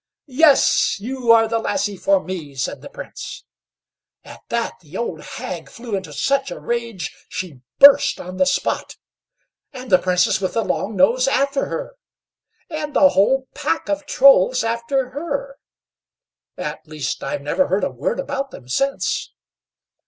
[0.25, 3.43] "Yes; you are the lassie for me," said the Prince.
[4.23, 8.97] At that the old hag flew into such a rage, she burst on the spot,
[9.71, 11.97] and the Princess with the long nose after her,
[12.67, 15.59] and the whole pack of Trolls after her
[16.57, 19.31] at least I've never heard a word about them since.